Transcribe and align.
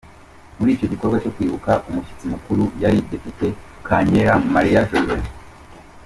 Muri 0.57 0.69
icyo 0.75 0.87
gikorwa 0.91 1.17
cyo 1.23 1.31
Kwibuka, 1.35 1.71
umushyitsi 1.87 2.25
mukuru 2.33 2.63
yari 2.83 2.99
Depite 3.09 3.47
Kankera 3.87 4.33
Marie 4.53 4.81
Josée. 4.89 5.25